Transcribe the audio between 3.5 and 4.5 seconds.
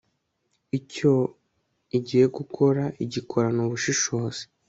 ubushishozi